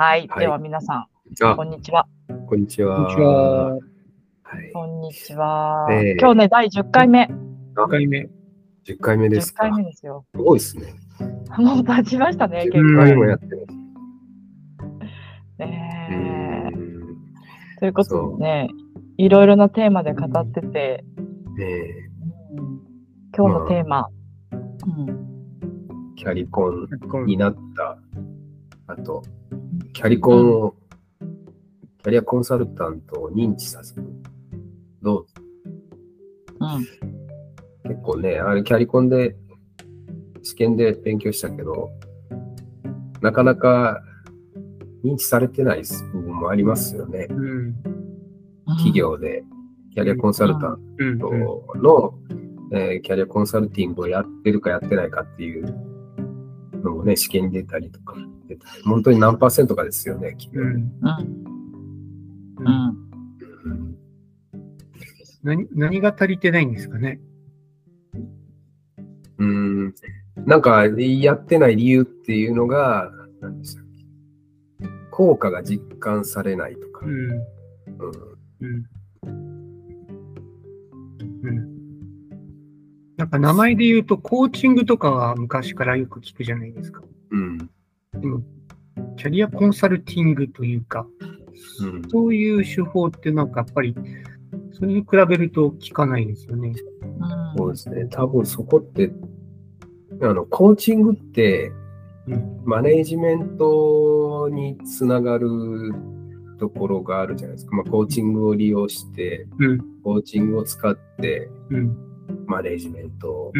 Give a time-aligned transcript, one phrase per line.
[0.00, 1.06] はい、はいでは皆さ
[1.42, 2.06] あん、こんにちは。
[2.48, 2.96] こんにちは。
[2.96, 3.74] こんにちは。
[3.74, 3.78] は
[4.58, 4.72] い。
[4.72, 5.88] こんにちは。
[5.90, 7.28] ええ今日ね、第10回目。
[7.76, 8.30] 1回目。
[8.86, 9.64] 10回目で10すか。
[9.64, 10.24] 回目ですよ。
[10.34, 10.94] すごいですね。
[11.58, 13.02] もう経ちましたね、結10構。
[13.02, 13.66] 回もやってる。
[15.58, 17.16] ねえうん
[17.78, 18.68] ということでね、
[19.18, 21.04] いろいろなテーマで語ってて、
[21.58, 22.08] ねえ
[22.56, 22.80] うん
[23.36, 24.08] 今日のテーマ、
[24.50, 24.56] う
[25.10, 27.98] んキャリコンこになった。
[28.86, 29.22] あと、
[29.92, 30.74] キャリコンを、
[32.02, 34.04] キャリアコンサルタントを認知させる。
[35.02, 35.26] どう？
[36.60, 36.86] うん
[37.88, 39.36] 結構ね、あれ、キャリコンで、
[40.42, 41.90] 試験で勉強したけど、
[43.20, 44.00] なかなか
[45.04, 47.26] 認知されてない部分もありますよね。
[47.30, 47.74] うん。
[48.66, 49.44] 企業で
[49.92, 51.18] キャリアコンサルタンうん。
[51.18, 51.30] ト
[51.76, 52.14] の、
[52.72, 55.74] えーキャリアコンサルティングをやってるかやってないかっていう
[56.82, 58.14] のもね、試験に出たりとか、
[58.84, 60.36] 本当に何パーセントかですよね。
[60.52, 60.64] うん。
[60.64, 60.92] うんう
[62.58, 62.68] うんん
[63.64, 63.96] うん
[65.42, 67.18] 何何が足りてないんですかね？
[69.38, 69.94] うん、
[70.36, 73.84] なんか、やってない理由っていうのが、何でしたっ
[74.80, 74.86] け？
[75.10, 77.12] 効果が実感されないとか、うん。
[77.12, 77.40] うん
[78.60, 78.84] うん。
[81.42, 81.80] うん。
[83.16, 87.02] なんか名前で言うと、コーチングとかは昔からよく聞くじゃないですか。
[87.30, 87.70] うん
[88.14, 88.42] でも、
[89.16, 91.06] キャリアコンサルティングというか、
[91.80, 93.94] うんそういう手法ってなんかやっぱり、
[94.72, 96.72] それに比べると聞かないですよね。
[97.56, 99.12] そうですね、多分そこって、
[100.22, 101.72] あの、コーチングって、
[102.28, 102.62] うん。
[102.64, 105.48] マネージメントにつながる
[106.58, 107.76] ところがあるじゃないですか。
[107.76, 109.78] まあ、コーチングを利用して、うん。
[110.02, 111.96] コーチングを使って、うん。
[112.46, 113.52] マネージメント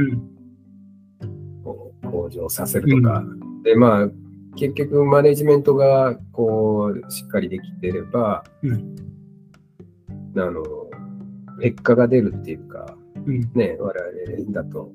[1.64, 3.24] を向上させるとか。
[3.64, 4.08] で、まあ、
[4.56, 8.96] 結局、マネージメントが、こう、しっかりできてれば、うん
[10.36, 10.62] あの、
[11.60, 12.96] 結果が出るっていうか、
[13.26, 13.40] うん。
[13.54, 14.92] ね、我々だと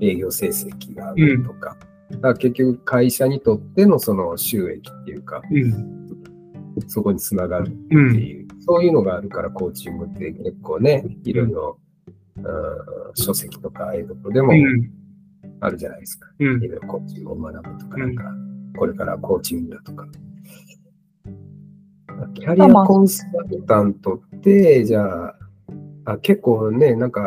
[0.00, 1.76] 営業成績が上がるとか、
[2.10, 6.00] だから結局会社にとってのその収益っていうか、うん。
[6.86, 8.16] そこにつながるってうん。
[8.16, 11.90] いう、そういうのがあるからコーチングって結構ね、いろいろ、うん
[13.14, 14.90] 書籍とかああいうところでもうん。
[15.60, 16.26] あるじゃないですか。
[16.38, 16.68] うんい。
[16.68, 18.24] ろいろコーチングを学ぶとか、なんか、
[18.76, 20.06] これからコーチングだとか。
[22.34, 25.36] キャリアコンサルタントって、じゃあ、
[26.04, 27.22] あ結構ね、なんか、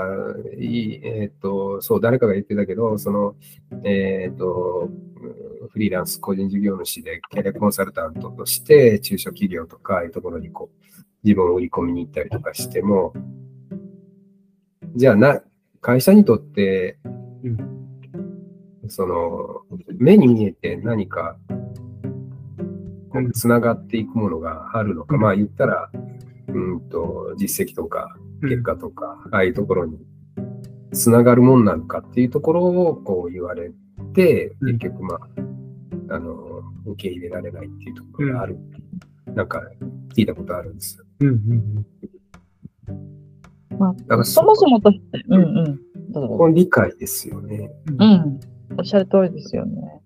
[0.58, 3.36] いい、えっ、と、そう、誰かが言ってたけど、その、
[3.84, 5.14] えっ、と、うん
[5.70, 10.86] フリーランス、個人事業主でキャリアコンサルタントとして、中小企業とか、ああいうところにこう、
[11.24, 13.14] 自分を売り込みに行ったりとかしても、
[14.96, 15.42] じゃあな、
[15.82, 17.00] 会社にとって、
[17.44, 17.83] うん
[18.88, 19.62] その、
[19.98, 21.38] 目に見えて何か、
[23.34, 25.90] つながっていくものがあるのか、うんまあ言ったら、
[26.48, 29.98] うんと、実績とか、結果とか、ああいうところに
[30.94, 33.72] つながるもんなのかっていうところをこう言われ
[34.14, 38.58] て、うん結局まあ、あの、受け入れられないっていうところがある。
[39.28, 39.62] なんか
[40.16, 41.06] 聞いたことあるんですよ。
[41.22, 41.28] うん。
[41.30, 41.32] う
[42.92, 43.80] ん。
[43.80, 45.80] まあだからそもそもとして、うんうん。
[46.14, 47.72] この理解ですよね。
[47.88, 48.40] うん、
[48.78, 50.02] おっしゃる通りですよね。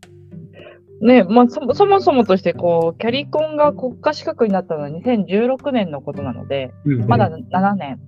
[0.99, 7.07] ねまあ、そもそもとしてこう、キャリコンが国家資格になったのは2016年のことなので、うん。
[7.07, 7.99] まだ7年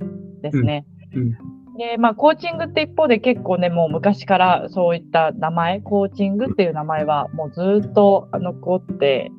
[0.41, 0.85] ですね。
[1.13, 1.31] うん。
[1.77, 9.31] で、まあ、コーチングって一方で結構ね、もう昔からそういった名前、コーチングっていう名前はもうずっとあ残って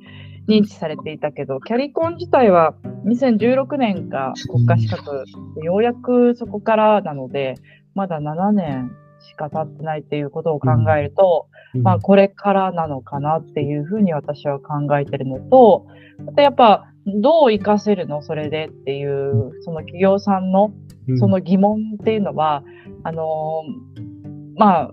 [0.49, 5.25] 認知されていたけど、キャリコン自体は2016年が国家資格
[5.57, 7.57] で、ようやくそこからなので、
[7.95, 8.91] まだ7年
[9.31, 11.83] しか経ってないっていうことを考えると、うん。
[11.83, 15.87] まあ、これからなのかなっていうふうに私は考えてるのと、
[16.29, 18.23] あとやっぱ、どう活かせるの？
[18.23, 20.73] それでっていう、その企業さんの
[21.09, 21.19] うん。
[21.19, 22.63] その疑問っていうのは、
[23.05, 24.91] あのーまあ、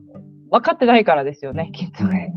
[0.49, 2.33] 分かってないからですよね、きっとね。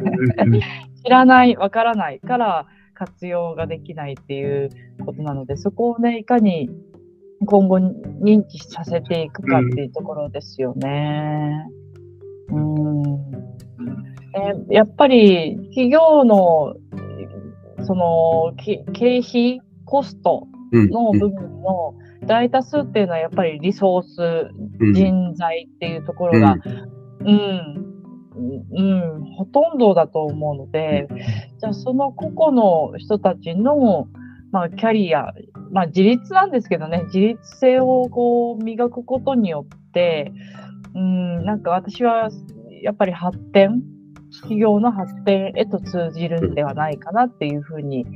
[1.04, 4.68] 知らない、分からないから活用ができないっていう
[5.06, 6.68] ことなので、そこをね、いかに
[7.46, 11.66] 今後認知させていくかっていうところですよね。
[12.52, 13.30] うん。
[14.68, 16.74] えやっぱり企業の
[17.82, 21.94] そのき経費コストうんの部分の
[22.26, 24.22] 大多数っていうのはやっぱりリソース、
[24.80, 26.56] うん人材っていうところが、
[27.20, 27.90] うん、
[28.72, 28.82] う
[29.20, 31.06] ん、ほとんどだと思うので、
[31.60, 34.08] じゃあその個々の人たちの、
[34.52, 35.32] まあ、キャリア、
[35.70, 40.32] まあ、自立なんですけどね、自立性をこう磨くことによって、
[40.94, 42.30] うん、なんか私は
[42.82, 43.82] やっぱり発展、
[44.32, 48.06] 企業の発展へと通じるんではないかなっていうふうに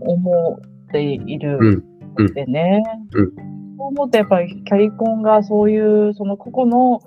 [0.00, 1.84] 思っているうん。
[2.16, 2.34] うん。
[2.34, 2.82] でね。
[3.14, 3.50] うん。
[3.80, 7.00] そう思うとやっぱりキャリコンがそういうその個々の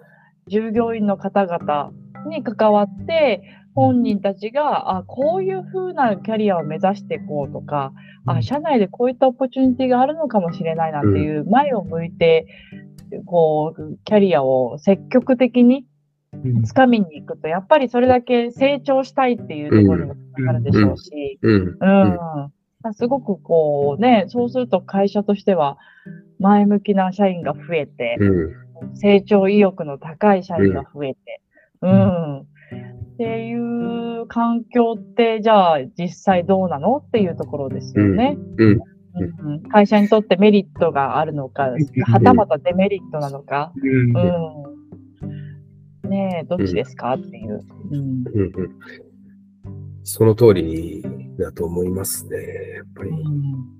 [0.47, 1.91] 従業員の方々
[2.27, 3.43] に関わって
[3.75, 7.93] 本人たちがあこういう風なキャリアを目指していこうとか
[8.25, 12.47] あ社内でこういったオポチュニティがあるのかもしれないなっていう前を向いて
[13.25, 15.85] こうキャリアを積極的に
[16.33, 21.39] うん掴みに行くとやっぱりそれだけ成長したいっていうところにもつながるでしょうし。
[21.41, 21.77] うん。
[21.79, 22.93] うん。
[22.93, 25.77] すごくこうね、そうすると会社としては
[26.39, 28.95] 前向きな社員が増えて、うん。
[28.95, 31.41] 成長意欲の高い社員が増えて、
[31.81, 32.39] うん。
[32.39, 32.43] っ
[33.17, 36.97] ていう環境って、じゃあ実際どうなの？
[36.97, 38.35] っていうところですよね。
[38.57, 38.79] うん。
[39.15, 39.63] うん。
[39.63, 41.71] 会社にとってメリットがあるのか、
[42.05, 44.17] はたまたデメリットなのか、うん。
[45.23, 46.09] うん。
[46.09, 47.63] ねえ、どっちですかっていう。
[47.91, 47.97] うん。
[47.97, 48.79] うんうん。
[50.03, 51.03] その通り
[51.39, 52.37] だと思いますね。
[52.75, 53.11] やっぱり。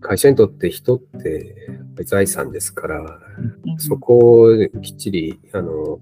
[0.02, 1.56] 会社にとって人って
[2.06, 3.20] 財産ですから、
[3.66, 3.78] うん。
[3.80, 4.50] そこを
[4.82, 6.00] きっちりあの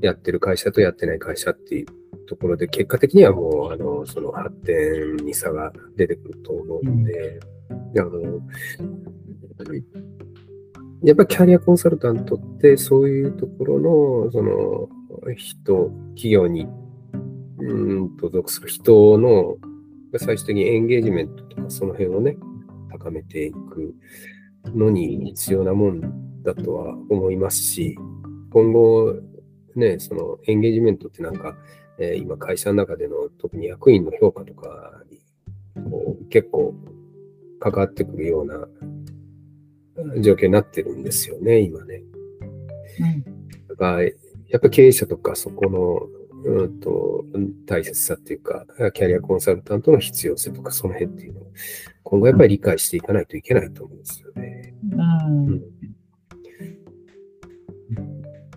[0.00, 1.86] やってる会社とやってない会社っていう
[2.26, 7.38] ところで、結果的にはもうあのその発展に差が出てくると思うので、
[7.70, 8.40] あの
[11.02, 13.80] やっぱりキャリアコンサルタントってそういうところ
[14.26, 14.88] のその
[15.34, 16.66] 人、企業に
[17.58, 19.56] うんと属する人の
[20.18, 22.36] 最終的にエンゲージメントとかその辺をね、
[22.90, 23.94] 高めていく
[24.64, 27.98] のに必要なもんだとは思いますし、
[28.50, 29.14] 今後
[29.74, 31.56] ね、そのエンゲージメントってなんか、
[31.98, 35.02] えー今会社の中での特に役員の評価とか
[36.30, 36.74] 結構
[37.60, 38.68] 関わってくるような
[39.96, 42.02] うん状況になってるんですよね、今ね。
[43.68, 44.10] だから、や
[44.58, 47.24] っぱり経営者とかそこの、うんと、
[47.66, 51.46] 大切さっていうか、キャリアコンサルタントの必要性とか、その辺っていうのを、
[52.02, 54.74] 今後やっぱり理解していかないといけないと思うんですよね。
[54.92, 55.62] うんうん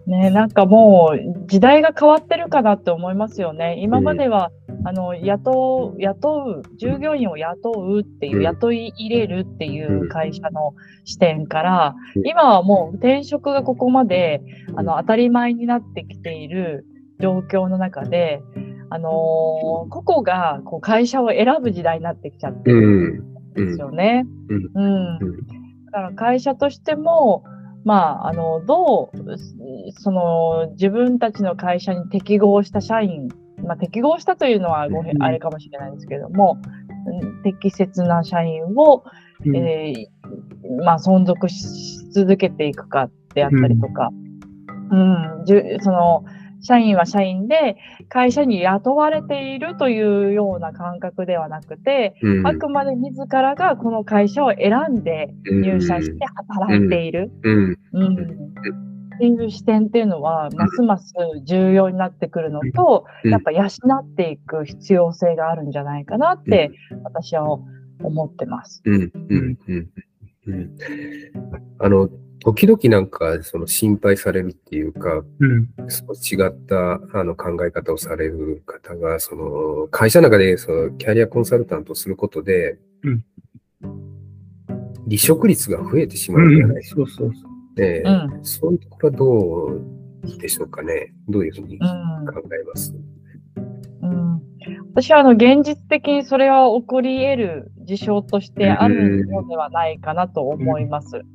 [0.09, 3.75] ね、なんかもう時代が変わってるかなって思いますよね。
[3.79, 4.50] 今までは、
[4.83, 8.44] あの雇う雇う従業員を雇うっていう、うん。
[8.44, 10.73] 雇い入れるっていう会社の
[11.06, 12.27] 視点から、うん。
[12.27, 14.41] 今はもう転職がここまで
[14.75, 16.85] あの当たり前になってきている
[17.19, 18.41] 状況の中で、
[18.89, 23.62] あのー個々がこう会社を選ぶ時代になってきちゃってうるん。
[23.62, 24.25] んですよね。
[24.50, 24.71] うん。
[24.73, 25.17] うん。
[25.21, 25.45] うん。
[25.85, 27.44] だから会社としても、
[27.85, 33.29] まあ、あのどうその自分たちの会社に適合した社員、
[33.63, 39.03] まあ、適合したというのはごへうんあれかもしれないですけども、うん適切な社員を、
[39.45, 39.55] うん。
[39.55, 44.09] えーまあ、存続し続けていくかであったりとか、
[44.91, 46.23] うんじゅその
[46.61, 47.77] 社員は社員で
[48.09, 57.31] 会社に雇われているというような感覚ではなくて、うんあくまで自らがこの会社を選んで入社して働いている、
[59.15, 61.13] っていう視点っていうのはますます
[61.44, 66.71] 重要になってくるのと、うんやっぱ養っていく必要性があるんじゃないかなって
[67.03, 67.60] 私は
[68.01, 68.81] 思ってます。
[68.86, 69.12] うん。
[69.29, 69.57] うん。
[69.67, 69.89] うん。
[70.48, 70.77] うん。
[71.79, 75.69] あの、時々なんか、その心配されるっていうか、うん。
[75.88, 83.25] そう違ったあの考え方をされる方が、その会社の中でそのキャリアコンサルタントをすることで、うん。
[85.05, 87.81] 離職率が増えてしまうんじゃないですか、そうそうそう。
[87.81, 88.46] ねうん。
[88.46, 89.65] そういうところはど
[90.36, 91.13] うでしょうかね。
[91.27, 92.53] どういうふうに考うん。
[92.53, 92.93] えます、
[94.01, 94.41] うん、
[94.93, 101.17] 私はあの現実的にそれは起こり得る事象としてあるのではないかなと思います。
[101.17, 101.25] うん、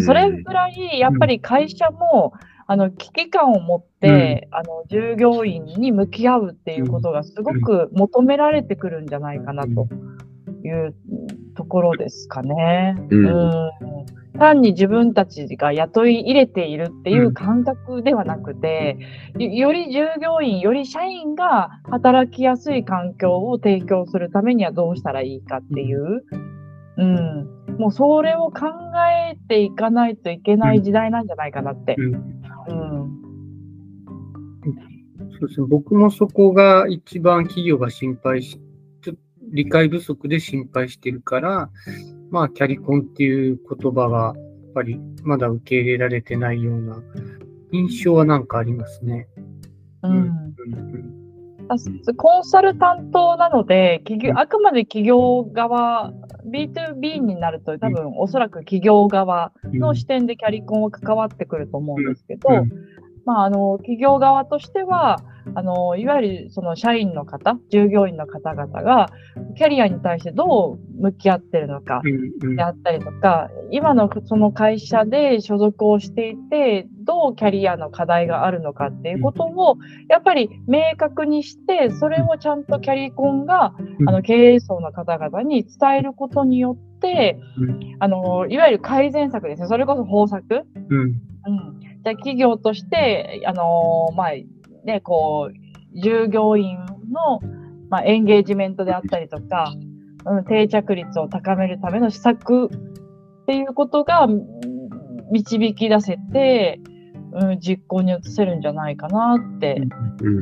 [0.00, 2.32] それぐらいやっぱり会社も、
[2.66, 9.88] あの危機感を持って、あの従業員に向き合うっていうことがすごく求められてくるんじゃないかなと
[10.64, 10.94] いう
[11.56, 12.94] ところですかね。
[13.10, 13.26] うん。
[13.26, 13.70] うん。
[14.38, 18.96] 単に自分たちが雇い入れているっていう感覚ではなくて、
[19.36, 26.22] よより従業員、より社員が働きやすい環境を提供するためにはどうしたらいいかっていう、
[26.96, 28.66] うん、もうそれを考
[29.32, 31.96] えていかないといけない時代なんじゃないかなって。
[31.96, 32.02] そ
[35.46, 35.66] うですね。
[35.66, 38.60] 僕もそこが一番企業が心配し、
[39.00, 39.14] ちょ
[39.50, 41.70] 理解不足で心配してるから、
[42.30, 47.02] まあ、キャリコンっていう言葉が、やっぱりまだ受け入れられてないような
[47.72, 49.26] 印象はなんかありますね。
[50.02, 50.50] うんうん
[51.16, 51.19] あ
[52.16, 56.12] コンサルタントなので企業、あくまで企業側、
[56.50, 65.22] B2B になると、多分おそらく企業側の視点でキャリコンは関わってくると思うんですけど、うんまあ、あの企業側としては
[65.54, 69.08] あのいわゆるその社員の方従業員の方々が
[69.56, 72.02] キャリアに対してどう向き合ってるのか
[72.54, 79.76] であったりとか今のその会社で所属をしていてどうキャリアの課題があるのかっていうことを
[80.08, 83.74] やっぱり明確にしてそれをちゃんとキャリコンが
[84.06, 87.38] あの経営層の方々に伝えることによって
[87.98, 89.68] あのいわゆる改善策ですね。
[89.68, 94.30] それこそ方策、うん、じゃ企業としてあのまあ
[94.84, 96.78] ね、こう、従業員
[97.12, 97.40] の、
[97.88, 99.74] まあ、エンゲージメントであったりとか、
[100.26, 102.68] うん、定着率を高めるための施策っ
[103.46, 104.28] ていうことが
[105.32, 106.80] 導き出せて、
[107.32, 109.82] うん、実行に移せるんじゃないかなって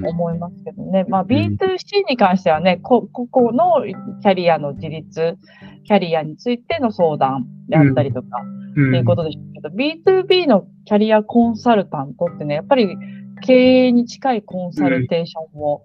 [0.07, 1.05] 思いますけどね。
[1.09, 3.85] まあ、B2C に関してはね、こ、ここの
[4.23, 5.37] キャリアの自立、
[5.85, 8.29] キャリアについての相談であったりとか、
[8.73, 12.97] っていうことでしょうけど、B2B のキャリアコンサルタントってね、やっぱり
[13.43, 13.53] 経
[13.87, 15.85] 営に近いコンサルテーションを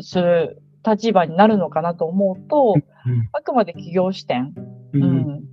[0.00, 2.76] する立場になるのかなと思うと、
[3.32, 4.52] あくまで企業視点、
[4.92, 5.44] うん、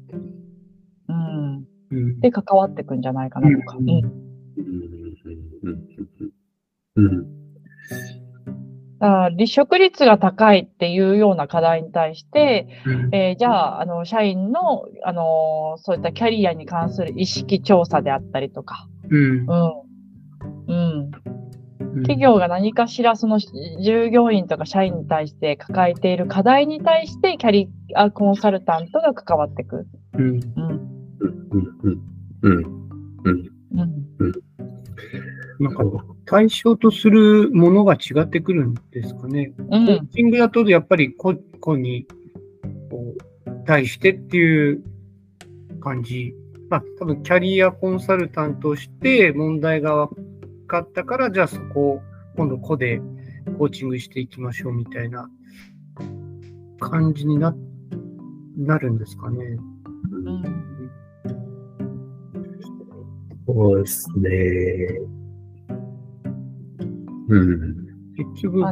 [1.92, 3.78] うん、で関わっていくんじゃないかなとか。
[9.00, 12.68] 離職率が高いっていうような課題に対して、
[13.12, 19.86] えー、じゃあ、あの、社員の、あの、そういったキャリアに関する意識調査であったりとか、うん、うん。
[20.68, 21.12] うん。
[22.04, 29.88] 企業が何かしらその従業員とか社員に対して抱えている課題に対してキャリアコンサルタントが関わっていく。
[30.14, 30.24] うん。
[30.24, 30.42] うん。
[32.42, 32.66] うん。
[33.24, 33.50] うん。
[33.72, 35.74] なん。
[35.74, 35.84] か
[36.26, 39.54] 対象とするものが違ってくるんですかね。
[39.58, 42.08] うん、コーチングだとやっぱり個々に
[43.66, 44.84] 対してっていう
[45.80, 46.34] 感じ。
[46.70, 50.10] まあ多分キャリアコンサルタントとして問題が
[50.68, 52.02] かったから、じゃあそこを
[52.36, 53.00] 今度個で
[53.58, 55.30] コーチングしていきましょうみたいな
[56.80, 57.56] 感じにな
[58.58, 59.58] なるんですかね。
[60.12, 60.44] うん、
[63.46, 65.25] そうですね。
[67.30, 67.96] うん。
[68.18, 68.64] 結局、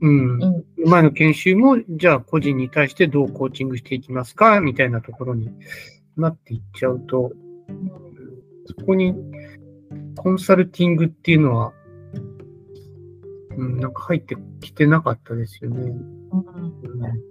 [0.00, 4.60] うん、前の研修も、じゃあ個人に対してどうコーチングしていきますか？
[4.60, 5.50] みたいなところに
[6.16, 7.32] なっていっちゃうと、
[8.66, 9.14] そこに
[10.16, 11.72] コンサルティングっていうのは、
[13.56, 15.82] うん、なんか入ってきてなかったですよね。
[15.82, 16.06] うん、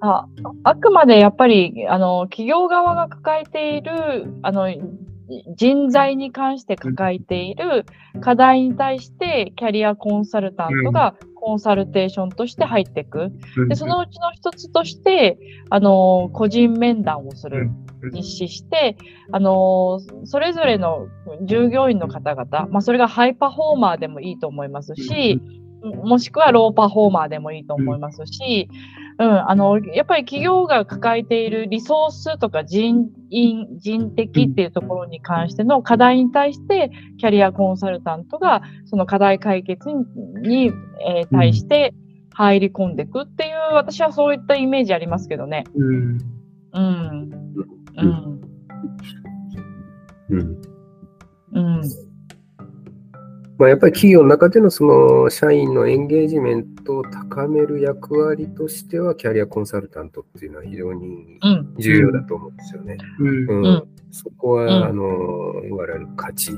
[0.01, 0.27] あ
[0.63, 3.91] あくまでやっぱりあの企業側が抱えている
[4.41, 4.67] あの
[5.55, 7.85] 人材に関して抱えている
[8.21, 13.31] 課題に対してキャリアコンサルタントがコンサルテーションとして入っていく。
[13.67, 15.37] でそのうちの一つとして
[15.69, 17.69] あの個人面談をする。
[18.13, 18.97] 実施して、
[19.31, 21.07] あのそれぞれの
[21.43, 25.39] 従業員の方々、まあ、それがハイパフォーマーでもいいと思いますし、
[25.83, 28.69] もしくはローパフォーマーでもいいと思いますし、
[29.19, 39.89] うん、あの、やっぱり企業が抱えているリソースとか人員、人的っていうところに関しての課題に対して、キャリアコンサルタントがその課題解決
[40.41, 40.71] に、
[41.05, 41.93] えー、対して
[42.33, 45.65] 入り込んでいくっていう、私はそういったイメージありますけどね。
[45.75, 46.17] うん。
[46.73, 47.31] うん
[47.97, 48.41] うん。
[50.29, 50.61] うん。
[51.53, 52.10] うん。
[53.57, 61.39] まあ、やっぱり企業の中でのその社員のエンゲージメントを高める役割としては、キャリアコンサルタントっていうのは非常に
[61.77, 62.97] 重要だと思うんですよね。
[63.19, 63.65] うん。
[63.65, 65.05] うん、そこは、あの、
[65.69, 66.51] 我々の価値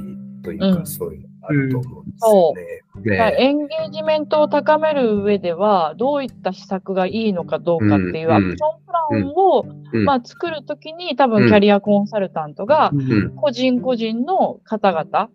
[0.43, 3.17] というか、そういうのあると思うんですよね。
[3.17, 3.35] ね。
[3.37, 9.65] エンゲージメントを高める上では、どういった施策がいいのかどうかっていうアクションプランを、
[10.05, 12.91] まあ、作るときに、多分キャリアコンサルタントが、
[13.35, 15.29] 個人個人の方々、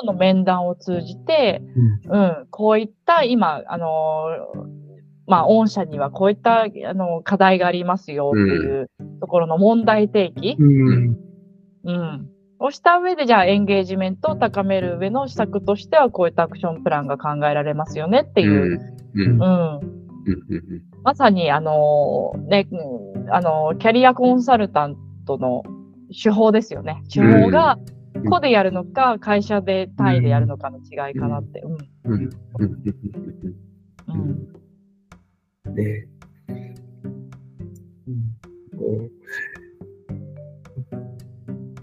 [0.00, 1.62] との面談を通じて、
[2.08, 4.26] うん、こういった今、あの
[5.26, 11.16] まあ、御社にはこういったあの課題がありますよっていうところの問題提起、うん、
[11.84, 19.46] うん、をした上で、じゃあエンゲージメントを高める上の施策としては、こういったアクションプランが考えられますよねっていう、うん、う
[19.78, 19.80] ん。
[21.02, 22.66] まさに、あのね、
[23.30, 25.62] あのキャリアコンサルタントの
[26.10, 27.02] 手法ですよね。
[27.12, 27.78] 手法が、
[28.28, 31.62] 個でやるのか、会社で単位でやるのかの違いかなって。
[32.04, 32.30] うん。
[32.52, 32.94] うん。
[35.74, 36.08] ね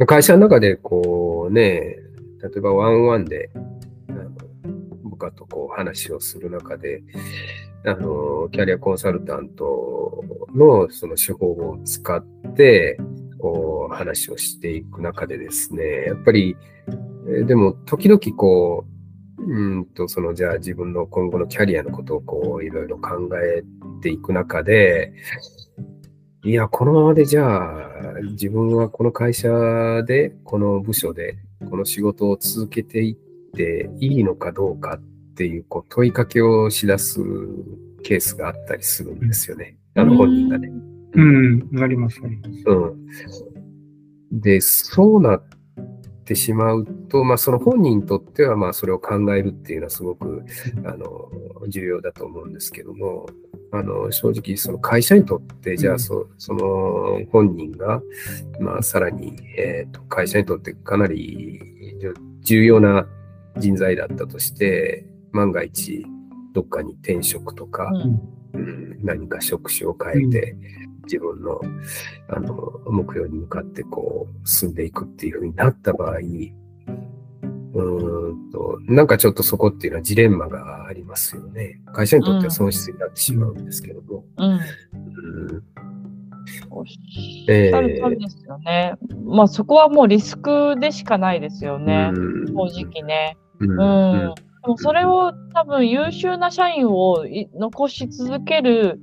[0.06, 1.98] 会社の中でこうね、
[2.42, 3.52] 例えばワンワンで
[4.10, 4.30] あの
[5.10, 7.04] 部下とこう話をする中で、
[7.86, 10.24] あの、キャリアコンサルタント
[10.54, 12.24] のその手法を使っ
[12.54, 12.98] て、
[13.42, 16.56] こう話をしていく中でですね、やっぱり、
[17.48, 18.86] でも時々こ
[19.38, 23.64] う、うんと、その、じゃあ自分の今後のキャリアのことをこう、いろいろ考え
[24.02, 25.14] ていく中で、
[26.44, 27.90] いや、このままでじゃあ、
[28.32, 29.50] 自分はこの会社
[30.04, 31.38] で、この部署で、
[31.70, 33.16] この仕事を続けていっ
[33.56, 37.20] ていいのかどうかっていうこう問いかけをしだす
[38.04, 39.78] ケースがあったりするんですよね。
[39.96, 40.72] あの本人がね。
[41.14, 42.64] うん、あります、あります。
[42.66, 44.42] うん。
[44.42, 45.44] で、そうなっ
[46.24, 50.44] てしまうと、まあ、その本人にとっては、まあ、それを考えるっていうのはすごく、
[50.86, 51.30] あの、
[51.68, 53.28] 重要だと思うんですけども、
[53.74, 58.02] あの、正直、その会社にとって、じゃあ、そその本人が、
[58.60, 61.60] まあ、さらに、えっ、と、会社にとってかなり
[62.42, 63.08] 重要な
[63.58, 66.06] 人材だったとして、万が一、
[66.54, 70.56] どっかに転職とか、うんうん、何か職種を変えて、
[71.12, 71.60] 自分の
[72.30, 76.54] あの目標に向かってこう進んでいくっていうふうになった場合に、
[77.74, 81.82] うーんと、なんかちょっとそこっていうのはジレンマがありますよね。
[81.94, 84.24] 会社にとっては損失になってしまうんですけども。
[84.38, 84.52] うん。
[84.54, 84.56] う
[85.58, 85.64] ん
[86.72, 88.96] おっしえゃる通りですよね。
[89.26, 92.10] まあそこはもうリスクでしかないですよね。
[92.14, 93.38] うん正直ね。
[93.60, 93.74] うんう
[94.32, 94.36] ん。
[94.64, 99.00] でもそれを多分優秀な社員をい残し続ける、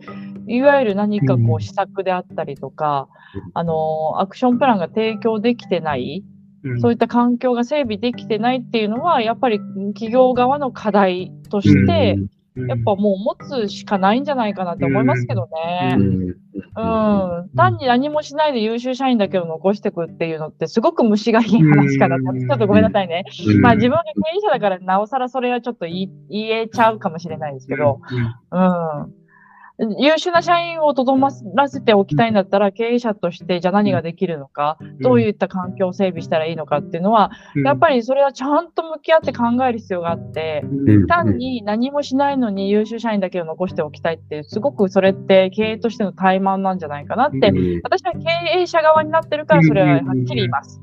[0.49, 9.61] いわゆる何かこう施策であったりとかうん、あの、アクションプランが提供できてない、うんそういった環境が整備できてないっていうのは、やっぱり
[9.95, 12.29] 企業側の課題として、うん
[12.67, 13.37] やっぱもう持
[13.69, 15.97] つしかないんじゃないかなって思いますけどね。
[15.97, 16.29] ううん。
[16.31, 22.41] ん単に何もしないで優秀社員だけを残していくっていうのってすごく虫がいい話かなって。
[22.41, 23.25] うんちょっとごめんなさいね。
[23.47, 28.01] うんまあ自分が経営者だからなおさらそれはちょっと言えちゃうかもしれないですけど、
[28.51, 29.15] うん。
[29.79, 37.31] 優秀な社員をとどまらせておきたいんだったら、経営者としてじゃあ何ができるのか、どういった環境を整備したらいいのかっていうのは、
[37.65, 41.07] やっぱりそれはちゃんと向き合って考える必要があって、うん。
[41.07, 47.81] 単に何もしないのに優秀社員だけを残しておきたいってすごくそれって経営としての怠慢なんじゃないかなって、うん。
[47.85, 50.81] 私は経営者側になってるから、それははっきり言います。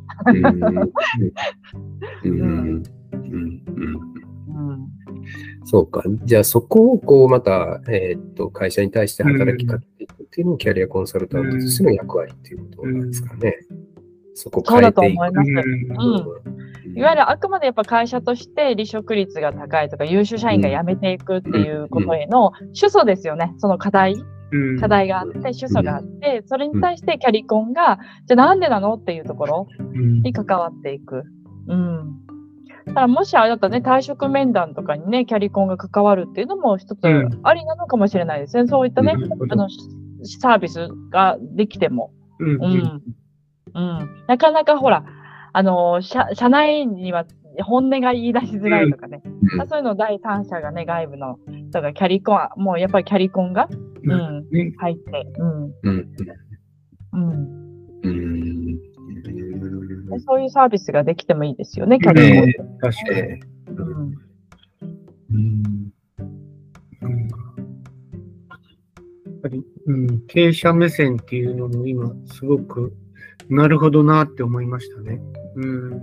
[5.65, 6.03] そうか。
[6.23, 13.57] じゃあそこをこうまた、えーっと会社に対して働きかけていくっていうのもキャリアコンサルタントとしての役割っていうことなんですかね。
[14.35, 14.99] そこ変えていく。
[14.99, 15.49] 思います。
[15.49, 15.57] うん
[16.87, 16.97] うん。
[16.97, 23.53] いわゆるあくまでやっぱ会社として離職率が高いとか優秀社員が辞めていくっていうことへの主訴ですよね。
[23.57, 24.25] その課題、うん
[24.79, 31.23] 課題があって、主訴があって、それに対してキャリコンが、じゃあなんでなのっていうところうんに関わっていく。
[31.67, 32.19] うん。
[32.85, 38.67] だからもしあれだったらね、退職面談とかにね、キャリコンが関わるっていうのも一つうんありなのかもしれないですね。
[38.67, 39.67] そういったね、うんあの、
[40.39, 42.11] サービスができても。
[42.39, 43.03] うんうん。
[43.73, 44.25] うん。
[44.27, 45.03] なかなかほら、
[45.53, 47.25] あの、社社内には
[47.63, 49.21] 本音が言い出しづらいとかね。
[49.25, 51.37] うんそういうのを第三者がね、外部の
[51.69, 56.05] 人がキャリコン、もうやっぱりキャリコンが、ううん入って、うん、うん
[57.13, 58.64] うん。
[60.15, 62.59] うんでそういうサービスができてもいいですよね、キャリコンって。
[62.81, 63.19] 確かに。
[63.19, 64.25] えうん
[65.31, 65.91] うん
[67.01, 67.27] うん
[69.27, 72.95] やっぱり、うん、経営者目線っていうのも今すごく
[73.49, 75.19] なるほどなって思いましたね。
[75.55, 76.01] うん。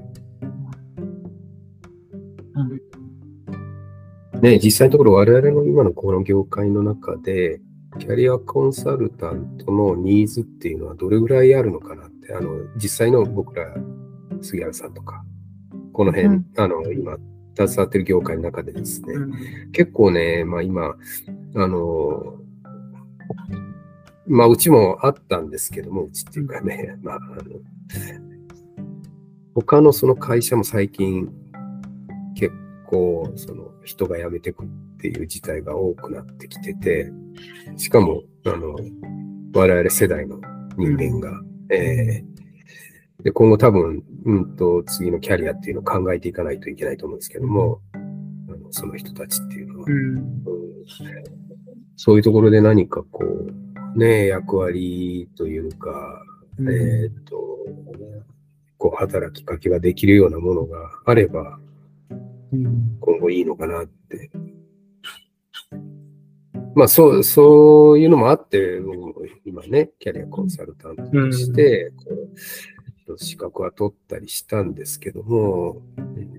[4.40, 7.60] ね、実際のところ我々の今のこの業界の中で、
[7.98, 13.72] キャリアコンサルタントのニーズっていうのはどれぐらいあるのかなって、あの、実際の僕ら、
[14.42, 15.24] 杉原さんとか、
[15.92, 16.46] この辺、うん。
[16.56, 17.16] あの、今、
[17.56, 19.32] 携わってる業界の中でですね、うん。
[19.72, 20.96] 結構ね、まあ今、
[21.56, 22.38] あの、
[24.26, 27.42] まあうちもあったんですけども、うちっていうかね、まあ、あの、
[29.54, 31.28] 他のその会社も最近
[32.34, 32.54] 結
[32.86, 34.66] 構その人が辞めてくっ
[34.98, 37.12] ていう事態が多くなってきてて、
[37.76, 38.76] しかも、あの、
[39.54, 40.40] 我々世代の
[40.76, 42.41] 人間が、えー
[43.22, 50.16] で、今後多分、うんと、次のキャリアっていうのを考えていかないといけないと思うんですけども、あのその人たちっていうのは、うん。
[50.16, 50.32] うん
[51.96, 56.20] そういうところで何かこう、ね、役割というか、
[56.58, 56.68] うん。
[56.68, 57.36] えっ、と、
[58.76, 61.60] こう、働きかけができるようなものがあれば、
[62.52, 62.98] うん。
[63.00, 64.30] 今後いいのかなって。
[66.74, 68.80] まあ、そう、そういうのもあって、
[69.44, 72.36] 今ね、キャリアコンサルタントとして、こう、
[73.16, 76.32] 資格は取ったりしたんですけども、うん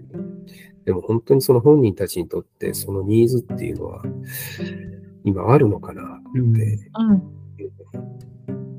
[0.86, 4.04] でも本当にその本人たちにとって、そのニーズっていうのは、
[5.24, 6.90] 今あるのかなって。
[7.00, 7.10] うん。
[7.12, 7.34] うん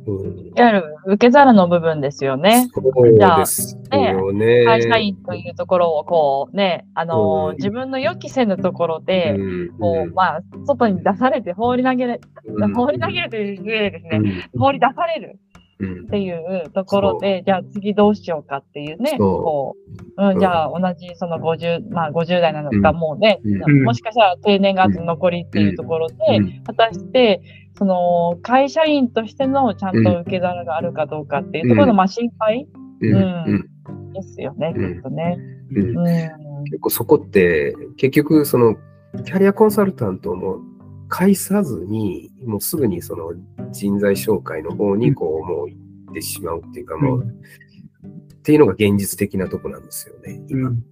[0.07, 2.69] いわゆる受け皿の部分ですよね。
[2.75, 4.65] そうですよね。
[4.67, 15.44] 会社員というところをこうね、あのーうん自分の予期せぬところで、うんこう、まあ、外に出されて放り投げれ、うん放り投げるという例ですね、うん放り出されるうん
[15.83, 19.19] っていうところで、じゃあ次どうしようかっていうね、そう。
[19.19, 19.77] こ
[20.19, 22.97] う、うん、じゃあ同じその50、まあ50代なのか、うん。
[22.97, 23.85] もうね、うん。
[23.85, 26.63] もしかしたら定年が残りっていうところで、うん。
[26.65, 27.43] 果たして、
[27.77, 31.97] その会社員としてのちゃんと受け皿があるかどうかっていうところの、うん。
[31.97, 32.69] まあ心配？
[33.01, 33.15] うん。
[33.15, 34.13] うん。
[34.13, 34.95] ですよね、うん。
[34.95, 35.39] きっとね。
[35.73, 35.99] うん。
[35.99, 36.65] うん。
[36.65, 38.77] 結構そこって、結局、その、
[39.25, 40.59] キャリアコンサルタントも
[41.09, 43.33] 介さずに、もうすぐにその
[43.73, 45.77] 人材紹介の方にこう、もう行
[46.11, 47.41] ってしまうっていうか、もう、うん
[48.45, 50.69] っていうのが現実的なとこなんですよね、今。
[50.69, 50.85] うん。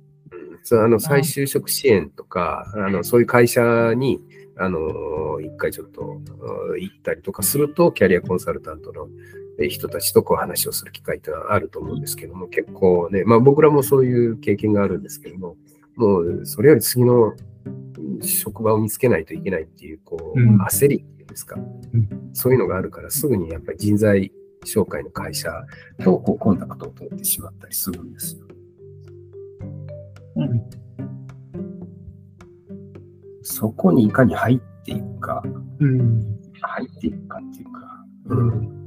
[0.62, 4.22] そうあの再就職支援とか、あのそういう会社に
[4.56, 9.06] あの一回ちょっとうん行ったりとかすると、キャリアコンサルタントの
[9.60, 15.56] え人たちとこう話をする機会ってのはあると思うんですけども、結構ね、まあ僕らもそういう経験があるんですけども、
[15.96, 17.34] もうそれより次の
[18.20, 20.60] 職場を見つけないといけないっていう、こう、うん。
[20.62, 21.64] 焦りっていうんですか、ん。
[22.32, 24.32] そういうのがあるから、すぐにやっぱり人材
[24.64, 25.50] 紹介の会社
[26.02, 28.46] とこうコンタクトを取ってしまったりするんですよ。
[30.36, 30.62] うん
[33.44, 35.42] そこにいかに入っていくか、
[35.80, 36.22] うん
[36.60, 37.80] 入っていくかっていうか、
[38.26, 38.82] うん。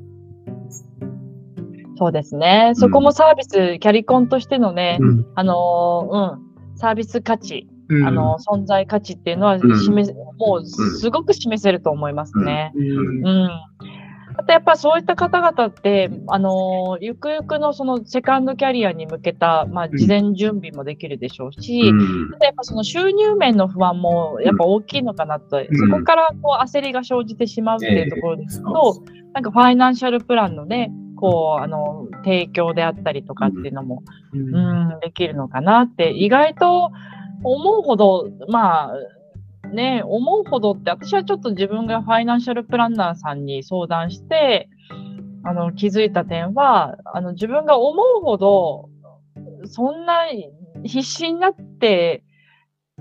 [1.98, 2.72] そうですね。
[2.76, 5.26] そこもサービス、キャリコンとしてのね、うん。
[5.36, 8.08] あのーうん、サービス価値、うん。
[8.08, 9.60] あの存在価値っていうのはん。
[9.60, 12.72] 示せ、もうすごく示せると思いますね。
[12.76, 13.28] うん。
[13.28, 13.50] うん。
[14.38, 22.34] あとやっぱそういった方々って、あのーゆくゆくのそのセカンドキャリアに向けた、まあ、事前準備もできるでしょうし、うん。
[22.36, 25.68] あとやっぱその収入面の不安もやっぱ大きいのかなと、ん。
[25.74, 34.56] そこからこう焦りが生じてしまうっていうところですと、そうなんかファイナンシャルプランのね、こう、あの、提供であったりとかっていうのも、うん。
[34.56, 36.92] うん、できるのかなって、意外と
[37.46, 44.70] 思うほど、まあ、ね、思うほどって、私はちょっと自分がファイナンシャルプランナーさんに相談して、
[45.44, 48.90] あの、気づいた点は、あの、自分が思うほど、
[49.66, 50.26] そんな
[50.84, 52.24] 必死になって、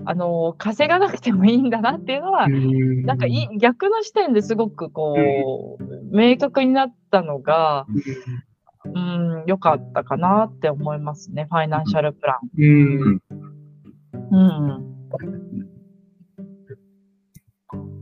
[0.05, 3.25] あの、稼がなくてもいいんだなっていうのは、なんか
[3.57, 7.85] 逆の視点ですごくこう、明確になったのが、
[8.83, 13.15] うん、良かったかなって思いますね、ファイナンシャルプラうん。
[13.15, 13.21] ン。
[14.31, 14.67] うん。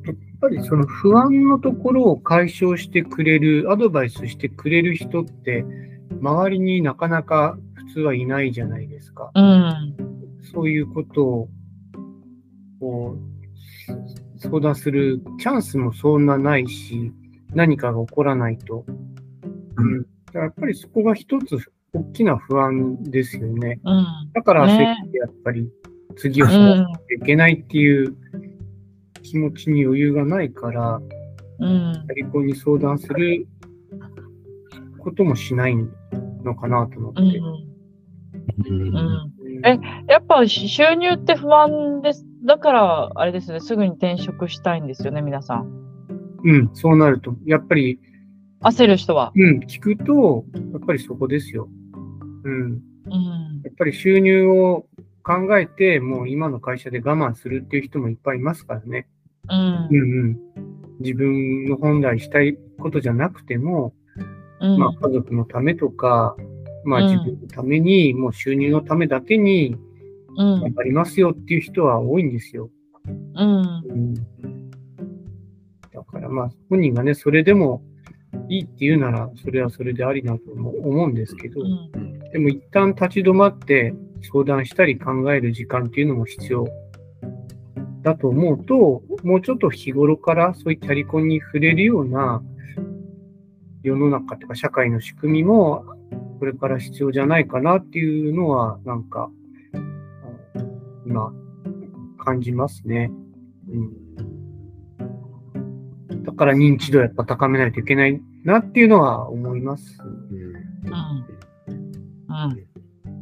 [0.06, 5.66] やっぱりその不安のところを解消してくれる、アドバイスしてくれる人って、
[6.22, 9.32] 周りになかなか普通はいないじゃないですか。
[9.34, 9.96] うん。
[10.54, 11.50] そういうことを
[12.80, 17.14] こう相談するチャンスもそんなないし、
[17.54, 18.86] 何かが起こらないと。
[19.78, 21.58] うん、だからやっぱりそこが一つ
[21.94, 23.80] 大きな不安ですよね。
[23.84, 24.06] うん。
[24.34, 25.70] だから焦ねってやっぱり
[26.16, 27.22] 次をうしなきゃん。
[27.22, 28.16] いけないっていう
[29.22, 31.02] 気持ちに余裕がないから、
[31.60, 32.04] うん。
[32.08, 33.48] キャリコンに相談する
[35.00, 35.76] こともしない
[36.44, 37.22] のかなと思って。
[37.22, 37.74] うん。
[38.68, 39.34] うんうん。
[39.66, 42.26] えやっぱし収入って不安です。
[42.46, 45.84] だから、あれですね、すぐに転職したいんですよね、皆さん。
[46.44, 48.00] うん、そうなると、やっぱり、
[48.62, 49.32] 焦る人は。
[49.36, 51.70] うん、聞くと、やっぱりそこですよ。
[52.44, 52.64] うん。
[52.64, 52.82] うん。
[53.64, 54.86] やっぱり収入を
[55.24, 59.08] 考えて、もう今の会社で我慢するっていう人もいっぱいいますからね。
[59.50, 60.20] うんうん。
[60.20, 60.40] うん。
[61.00, 63.94] 自分の本来したいことじゃなくても、
[64.60, 64.78] うん。
[64.78, 66.36] まあ家族のためとか、
[66.86, 69.76] まあうん自分のために、もう収入のためだけに
[70.38, 70.74] うん頑。
[70.74, 72.70] 張りますよっていう人は多いんですよ。
[73.36, 73.84] うん。
[73.90, 74.14] うん。
[74.14, 77.84] だからまあ本人がね、それでも
[78.50, 81.64] いいって言うなら、それはそれでありなとも思うんですけど、う
[82.00, 82.20] ん。
[82.32, 86.68] でも一旦立ち止まって相談したり考える時間っていうのも必要
[88.02, 92.42] だと思うと、もうちょっと日頃からそういうキャリコンに触れるような
[93.84, 95.86] 世の中とか社会の仕組みも
[96.40, 99.30] これから必要じゃないかなっていうのはなんか
[101.06, 101.34] 今
[102.18, 103.12] 感じますね。
[103.70, 103.76] う
[106.16, 109.98] ん、だから認知度やっぱ高めないといけないなっていうのは思います。
[110.02, 110.54] うん
[112.34, 112.73] うん。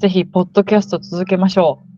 [0.02, 1.92] ぜひ、ポッドキャスト続けましょう。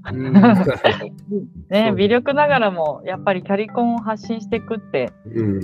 [1.70, 5.56] ね、 微力ながらも、やっぱりキャリコンを発信していくって、うん。
[5.56, 5.60] う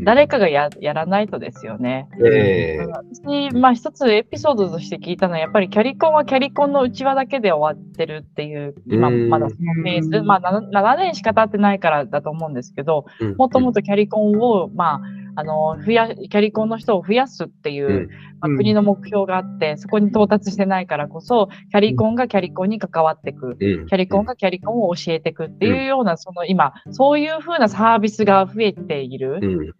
[0.00, 0.04] ん。
[0.04, 2.08] 誰かがややらないとですよね。
[2.20, 2.86] ええ。
[2.86, 9.28] 私、まあ一つエピソードとして聞いたのは、やっぱりキャリコンはキャリコンの内輪だけで終わってるっていう、今うん。
[9.28, 13.36] まだそのフェーズ、まあ 7, 7年しか経ってないからだと思うんですけど、うん。
[13.36, 15.00] もっともっとキャリコンを、まあ、
[15.36, 18.08] あの、増や、キャリコンの人を増やすっていう、うん。
[18.40, 23.56] まあ、国の目標があって、そこに到達してないからこそ、キャリコンがキャリコンに関わっていく。
[23.58, 23.86] うん。
[23.86, 29.40] キャリコンがキャリコンを教えていくっていうような、その今、そういうふうなサービスが増えている。
[29.42, 29.72] うん。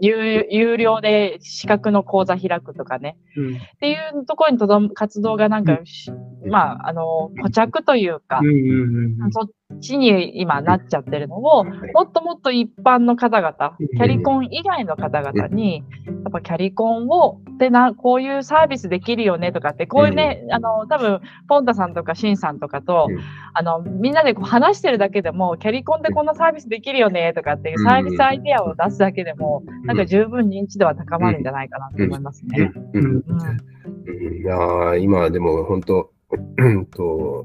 [0.00, 3.16] 有有料で資格の講座開くとかね。
[3.36, 3.56] うん。
[3.56, 6.10] っていうところにとどむ活動がなんか、し
[6.46, 8.40] まあ、あの、固着というか
[9.30, 11.72] そっちに今なっちゃってるのを、も
[12.02, 23.18] っともっと一般の方々、うんキャリコン以外の方々に、やっぱキャリコンを、でな、こういうサービスできるよねとかって、こういうね、あの、多分、ポンタさんとかシンさんとかと、うん。
[23.54, 32.72] あの、みんなでこう話してるだけでも、キャリコンでこんなサービスできるよねとかっていうサービスアイデアを出すだけでも、なんか十分認知度は高まるんじゃないかなと思いますね。
[32.94, 33.18] うん。
[34.42, 36.17] いやー今でも本当、うん
[36.90, 37.44] と、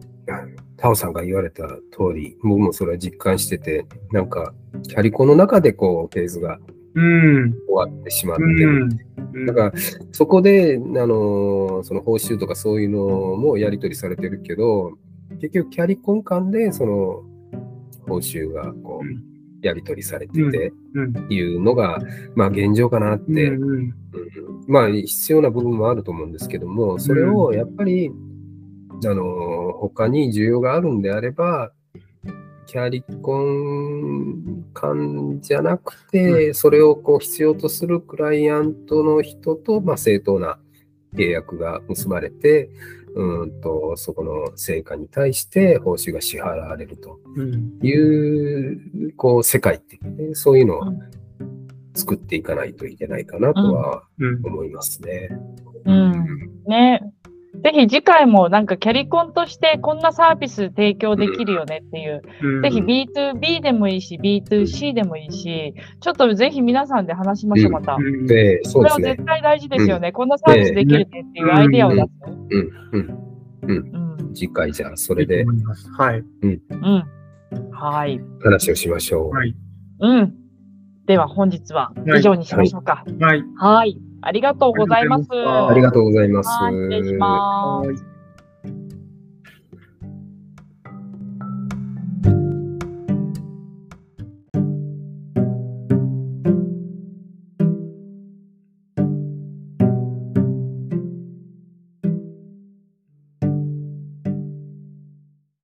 [0.77, 6.59] タオさんが言われた通り、僕もそれは実感してて、なんか、キャリコの中でこう、フェーズが
[6.95, 7.53] うん。
[7.67, 8.85] 終わってしまってうる。
[8.85, 9.45] ん。
[9.45, 9.73] だから、
[10.11, 14.93] そこで、あのーその報酬とかそういうのもやり取りされてるけど、
[15.41, 17.23] 結局、キャリコン間で、その、
[18.07, 21.27] 報酬がこうやり取りされてて、うん。
[21.29, 21.99] いうのが、
[22.35, 23.93] まあ、現状かなって、うんうん
[24.67, 28.11] まあ、必要な部分もあると思うんですけども、それをやっぱり、
[29.05, 31.71] あの、他に需要があるんであれば、
[32.65, 40.57] キャリコン間じゃなくて、それをこう必要とするクライアントの人と、まあ、正当な
[41.15, 42.69] 契約が結ばれて、
[43.15, 50.99] うんと、そこの成果に対して報酬が支払われるとうんいう、こう、世界ってね、そういうのをうん
[51.95, 55.29] 作っていかないといけないかなとはうん思いますね。
[55.85, 56.63] うん。
[56.65, 57.12] ね。
[57.63, 67.95] ぜひ次回もなんかキャリコンとしてこんなサービス提供できるよねっていう、うんぜひ B2B でもいいし、B2C でもいいし、ちょっとぜひ皆さんで話しましょう、また。
[67.95, 69.23] うんで、それは絶。
[69.25, 70.11] 対大事ですよね。
[70.11, 72.07] こんなサービスできるねっていうアイデアを出す。
[72.27, 73.23] うん、うん。
[73.67, 73.73] う
[74.29, 74.33] ん。
[74.33, 75.45] 次回じゃあ、それで
[75.97, 76.23] はい。
[76.41, 76.61] うん。
[77.71, 78.19] はい。
[78.41, 79.29] 話をしましょう。
[79.29, 79.55] はい。
[79.99, 80.33] うん。
[81.05, 83.03] では本日は以上にしましょうか。
[83.19, 83.43] はい。
[83.57, 83.97] はい。
[84.25, 85.27] ありがとうございます。
[85.31, 86.49] あありがとうございます。
[86.49, 87.87] はい、失礼します。
[87.87, 88.12] はい